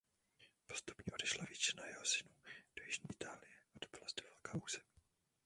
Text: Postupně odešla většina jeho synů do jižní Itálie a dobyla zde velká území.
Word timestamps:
Postupně 0.67 1.13
odešla 1.13 1.45
většina 1.45 1.85
jeho 1.85 2.05
synů 2.05 2.29
do 2.77 2.83
jižní 2.83 3.05
Itálie 3.11 3.51
a 3.75 3.79
dobyla 3.85 4.07
zde 4.09 4.23
velká 4.29 4.53
území. 4.63 4.85